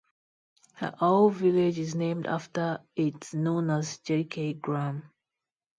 A 0.81 0.95
whole 0.95 1.29
village 1.29 1.77
is 1.77 1.93
named 1.93 2.25
after 2.25 2.81
it 2.95 3.31
known 3.35 3.69
as 3.69 3.99
JayKay 3.99 4.59
Gram. 4.59 5.11